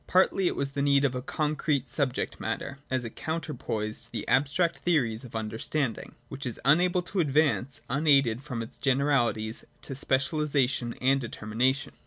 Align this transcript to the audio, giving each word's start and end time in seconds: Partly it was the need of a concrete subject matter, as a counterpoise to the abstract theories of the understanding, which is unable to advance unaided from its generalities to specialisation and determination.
Partly 0.07 0.47
it 0.47 0.55
was 0.55 0.71
the 0.71 0.81
need 0.81 1.05
of 1.05 1.13
a 1.13 1.21
concrete 1.21 1.87
subject 1.87 2.39
matter, 2.39 2.79
as 2.89 3.05
a 3.05 3.09
counterpoise 3.11 4.01
to 4.01 4.11
the 4.11 4.27
abstract 4.27 4.79
theories 4.79 5.23
of 5.23 5.33
the 5.33 5.37
understanding, 5.37 6.15
which 6.27 6.43
is 6.47 6.59
unable 6.65 7.03
to 7.03 7.19
advance 7.19 7.81
unaided 7.87 8.41
from 8.41 8.63
its 8.63 8.79
generalities 8.79 9.63
to 9.83 9.93
specialisation 9.93 10.95
and 11.03 11.21
determination. 11.21 11.93